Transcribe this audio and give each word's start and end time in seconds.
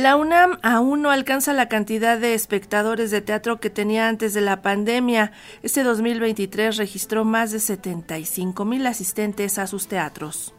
La 0.00 0.16
UNAM 0.16 0.58
aún 0.62 1.02
no 1.02 1.10
alcanza 1.10 1.52
la 1.52 1.68
cantidad 1.68 2.18
de 2.18 2.32
espectadores 2.32 3.10
de 3.10 3.20
teatro 3.20 3.60
que 3.60 3.68
tenía 3.68 4.08
antes 4.08 4.32
de 4.32 4.40
la 4.40 4.62
pandemia. 4.62 5.30
Este 5.62 5.82
2023 5.82 6.78
registró 6.78 7.26
más 7.26 7.52
de 7.52 7.60
75 7.60 8.64
mil 8.64 8.86
asistentes 8.86 9.58
a 9.58 9.66
sus 9.66 9.88
teatros. 9.88 10.54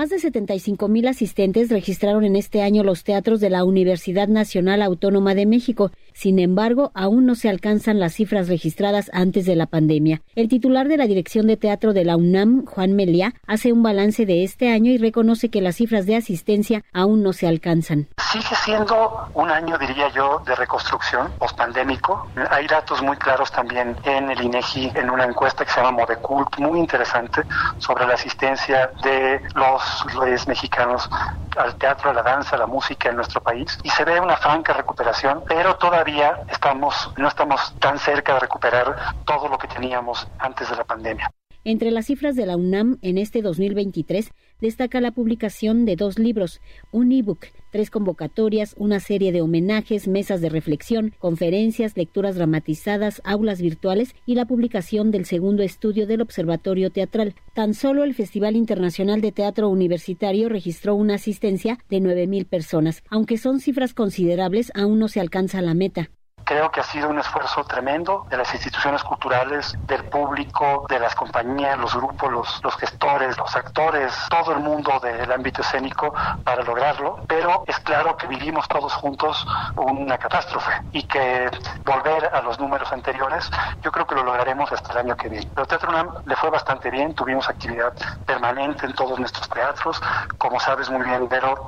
Más 0.00 0.08
de 0.08 0.18
75 0.18 0.88
mil 0.88 1.06
asistentes 1.08 1.68
registraron 1.68 2.24
en 2.24 2.34
este 2.34 2.62
año 2.62 2.82
los 2.82 3.04
teatros 3.04 3.38
de 3.38 3.50
la 3.50 3.64
Universidad 3.64 4.28
Nacional 4.28 4.80
Autónoma 4.80 5.34
de 5.34 5.44
México. 5.44 5.90
Sin 6.14 6.38
embargo, 6.38 6.90
aún 6.94 7.26
no 7.26 7.34
se 7.34 7.50
alcanzan 7.50 8.00
las 8.00 8.14
cifras 8.14 8.48
registradas 8.48 9.10
antes 9.12 9.44
de 9.44 9.56
la 9.56 9.66
pandemia. 9.66 10.22
El 10.34 10.48
titular 10.48 10.88
de 10.88 10.96
la 10.96 11.06
Dirección 11.06 11.46
de 11.46 11.58
Teatro 11.58 11.92
de 11.92 12.06
la 12.06 12.16
UNAM, 12.16 12.64
Juan 12.64 12.96
Melia, 12.96 13.34
hace 13.46 13.74
un 13.74 13.82
balance 13.82 14.24
de 14.24 14.42
este 14.42 14.72
año 14.72 14.90
y 14.90 14.96
reconoce 14.96 15.50
que 15.50 15.60
las 15.60 15.76
cifras 15.76 16.06
de 16.06 16.16
asistencia 16.16 16.82
aún 16.94 17.22
no 17.22 17.34
se 17.34 17.46
alcanzan. 17.46 18.08
Sigue 18.32 18.56
siendo 18.64 19.28
un 19.34 19.50
año, 19.50 19.76
diría 19.76 20.08
yo, 20.14 20.42
de 20.46 20.54
reconstrucción 20.56 21.30
pospandémico. 21.38 22.26
Hay 22.50 22.66
datos 22.66 23.02
muy 23.02 23.18
claros 23.18 23.52
también 23.52 23.94
en 24.04 24.30
el 24.30 24.40
INEGI, 24.40 24.92
en 24.94 25.10
una 25.10 25.26
encuesta 25.26 25.62
que 25.62 25.70
se 25.70 25.82
llama 25.82 25.92
Modecult, 25.92 26.56
muy 26.58 26.78
interesante, 26.78 27.42
sobre 27.76 28.06
la 28.06 28.14
asistencia 28.14 28.90
de 29.02 29.42
los 29.54 29.89
los 30.14 30.48
mexicanos 30.48 31.08
al 31.56 31.74
teatro, 31.76 32.10
a 32.10 32.14
la 32.14 32.22
danza, 32.22 32.56
a 32.56 32.58
la 32.58 32.66
música 32.66 33.08
en 33.08 33.16
nuestro 33.16 33.40
país 33.42 33.78
y 33.82 33.90
se 33.90 34.04
ve 34.04 34.20
una 34.20 34.36
franca 34.36 34.72
recuperación, 34.72 35.42
pero 35.46 35.76
todavía 35.76 36.38
estamos 36.48 37.12
no 37.16 37.28
estamos 37.28 37.74
tan 37.78 37.98
cerca 37.98 38.34
de 38.34 38.40
recuperar 38.40 38.96
todo 39.24 39.48
lo 39.48 39.58
que 39.58 39.68
teníamos 39.68 40.26
antes 40.38 40.68
de 40.70 40.76
la 40.76 40.84
pandemia. 40.84 41.30
Entre 41.62 41.90
las 41.90 42.06
cifras 42.06 42.36
de 42.36 42.46
la 42.46 42.56
UNAM 42.56 42.96
en 43.02 43.18
este 43.18 43.42
2023 43.42 44.30
destaca 44.62 44.98
la 45.02 45.10
publicación 45.10 45.84
de 45.84 45.94
dos 45.94 46.18
libros, 46.18 46.62
un 46.90 47.12
ebook, 47.12 47.48
tres 47.70 47.90
convocatorias, 47.90 48.74
una 48.78 48.98
serie 48.98 49.30
de 49.30 49.42
homenajes, 49.42 50.08
mesas 50.08 50.40
de 50.40 50.48
reflexión, 50.48 51.12
conferencias, 51.18 51.98
lecturas 51.98 52.36
dramatizadas, 52.36 53.20
aulas 53.24 53.60
virtuales 53.60 54.14
y 54.24 54.36
la 54.36 54.46
publicación 54.46 55.10
del 55.10 55.26
segundo 55.26 55.62
estudio 55.62 56.06
del 56.06 56.22
Observatorio 56.22 56.88
Teatral. 56.88 57.34
Tan 57.54 57.74
solo 57.74 58.04
el 58.04 58.14
Festival 58.14 58.56
Internacional 58.56 59.20
de 59.20 59.32
Teatro 59.32 59.68
Universitario 59.68 60.48
registró 60.48 60.94
una 60.94 61.16
asistencia 61.16 61.78
de 61.90 61.98
9.000 61.98 62.46
personas. 62.46 63.02
Aunque 63.10 63.36
son 63.36 63.60
cifras 63.60 63.92
considerables, 63.92 64.72
aún 64.74 64.98
no 64.98 65.08
se 65.08 65.20
alcanza 65.20 65.60
la 65.60 65.74
meta. 65.74 66.10
Creo 66.50 66.68
que 66.68 66.80
ha 66.80 66.82
sido 66.82 67.08
un 67.08 67.20
esfuerzo 67.20 67.62
tremendo 67.62 68.26
de 68.28 68.36
las 68.36 68.52
instituciones 68.52 69.04
culturales, 69.04 69.78
del 69.86 70.06
público, 70.06 70.84
de 70.88 70.98
las 70.98 71.14
compañías, 71.14 71.78
los 71.78 71.94
grupos, 71.94 72.60
los, 72.64 72.76
gestores, 72.76 73.38
los 73.38 73.54
actores, 73.54 74.12
todo 74.28 74.50
el 74.54 74.58
mundo 74.58 74.98
del 74.98 75.30
ámbito 75.30 75.62
escénico 75.62 76.12
para 76.42 76.64
lograrlo, 76.64 77.20
pero 77.28 77.62
es 77.68 77.78
claro 77.78 78.16
que 78.16 78.26
vivimos 78.26 78.66
todos 78.66 78.92
juntos 78.94 79.46
una 79.76 80.18
catástrofe 80.18 80.72
y 80.90 81.04
que 81.04 81.48
volver 81.84 82.28
a 82.32 82.40
los 82.42 82.58
números 82.58 82.92
anteriores, 82.92 83.48
yo 83.80 83.92
creo 83.92 84.04
que 84.08 84.16
lo 84.16 84.24
lograremos 84.24 84.72
hasta 84.72 84.90
el 84.94 84.98
año 85.06 85.16
que 85.16 85.28
viene. 85.28 85.48
Pero 85.54 85.68
Teatro 85.68 85.90
UNAM 85.90 86.10
le 86.24 86.34
fue 86.34 86.50
bastante 86.50 86.90
bien, 86.90 87.14
tuvimos 87.14 87.48
actividad 87.48 87.94
permanente 88.26 88.86
en 88.86 88.94
todos 88.94 89.20
nuestros 89.20 89.48
teatros, 89.48 90.02
como 90.36 90.58
sabes 90.58 90.90
muy 90.90 91.04
bien, 91.04 91.28
Vero, 91.28 91.64